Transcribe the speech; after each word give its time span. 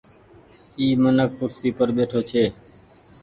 اي 0.79 0.87
منک 1.03 1.29
ڪرسي 1.39 1.69
پر 1.77 1.87
ٻيٺو 1.95 2.19
ڇي۔ 2.29 2.43